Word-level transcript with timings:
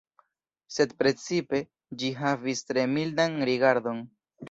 Sed 0.77 0.95
precipe, 1.01 1.61
ĝi 2.01 2.11
havis 2.25 2.67
tre 2.73 2.89
mildan 2.97 3.41
rigardon. 3.53 4.07